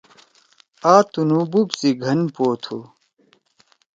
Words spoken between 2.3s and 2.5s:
پو